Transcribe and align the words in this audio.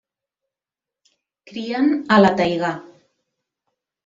Crien 1.51 1.91
a 2.17 2.19
la 2.25 2.33
taigà. 2.41 2.73